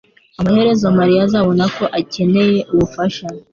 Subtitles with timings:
[0.41, 3.25] Amaherezo mariya azabona ko akeneye ubufasha